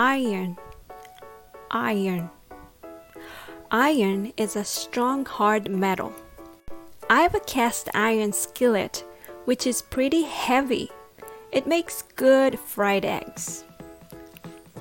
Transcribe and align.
Iron, 0.00 0.56
iron. 1.70 2.30
Iron 3.70 4.32
is 4.38 4.56
a 4.56 4.64
strong, 4.64 5.26
hard 5.26 5.70
metal. 5.70 6.14
I 7.10 7.20
have 7.20 7.34
a 7.34 7.40
cast 7.40 7.90
iron 7.92 8.32
skillet, 8.32 9.04
which 9.44 9.66
is 9.66 9.82
pretty 9.82 10.22
heavy. 10.22 10.90
It 11.52 11.66
makes 11.66 12.00
good 12.16 12.58
fried 12.58 13.04
eggs. 13.04 13.64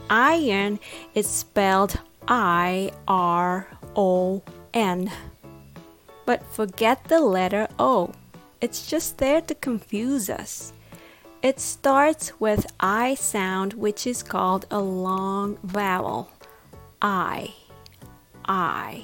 Iron 0.09 0.79
is 1.13 1.27
spelled 1.27 1.99
I 2.29 2.93
R 3.05 3.67
O 3.97 4.41
N. 4.73 5.11
But 6.25 6.45
forget 6.53 7.03
the 7.09 7.19
letter 7.19 7.67
O. 7.77 8.13
It's 8.61 8.87
just 8.87 9.17
there 9.17 9.41
to 9.41 9.55
confuse 9.55 10.29
us. 10.29 10.71
It 11.41 11.61
starts 11.61 12.37
with 12.39 12.65
I 12.81 13.15
sound, 13.15 13.73
which 13.73 14.05
is 14.05 14.23
called 14.23 14.65
a 14.69 14.79
long 14.79 15.57
vowel. 15.63 16.29
I. 17.01 17.53
I. 18.43 19.03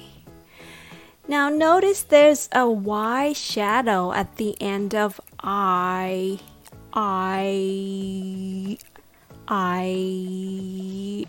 Now 1.29 1.48
notice 1.48 2.03
there's 2.03 2.49
a 2.52 2.70
Y 2.70 3.31
shadow 3.31 4.12
at 4.12 4.35
the 4.35 4.62
end 4.62 4.93
of 4.93 5.21
I. 5.41 6.40
I. 6.93 8.77
I. 9.48 11.26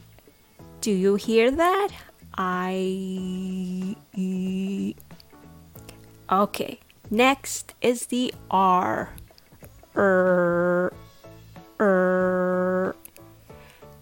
Do 0.80 0.90
you 0.90 1.14
hear 1.14 1.52
that? 1.52 1.90
I. 2.36 3.94
Okay, 6.32 6.80
next 7.10 7.74
is 7.80 8.06
the 8.06 8.34
R. 8.50 9.14
Er. 9.96 10.55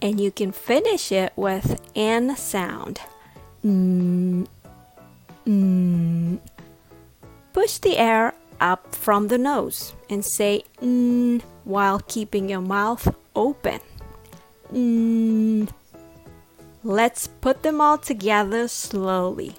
And 0.05 0.21
you 0.21 0.29
can 0.29 0.51
finish 0.51 1.11
it 1.11 1.33
with 1.35 1.81
N 1.95 2.37
sound. 2.37 3.01
Mm, 3.65 4.45
mm. 5.47 6.37
Push 7.53 7.79
the 7.79 7.97
air 7.97 8.35
up 8.61 8.93
from 8.93 9.29
the 9.29 9.39
nose 9.39 9.95
and 10.07 10.23
say 10.23 10.61
mm 10.79 11.41
while 11.63 11.99
keeping 12.05 12.49
your 12.49 12.61
mouth 12.61 13.15
open. 13.35 13.79
Let's 16.83 17.25
put 17.41 17.63
them 17.63 17.81
all 17.81 17.97
together 17.97 18.67
slowly. 18.67 19.55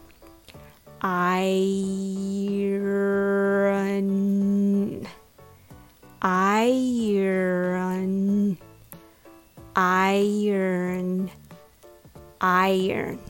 Iron, 1.03 1.67
iron, 6.23 7.19
iron, 9.77 11.31
iron. 12.41 13.21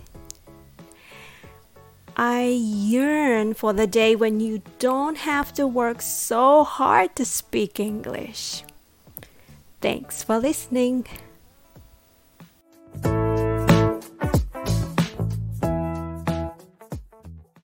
I 2.17 2.45
yearn 2.45 3.53
for 3.53 3.75
the 3.75 3.87
day 3.87 4.17
when 4.17 4.41
you 4.41 4.63
don't 4.79 5.19
have 5.19 5.53
to 5.55 5.67
work 5.67 6.01
so 6.01 6.65
hard 6.65 7.15
to 7.17 7.27
speak 7.27 7.79
English. 7.79 8.63
Thanks 9.83 10.23
for 10.23 10.39
listening. 10.39 11.07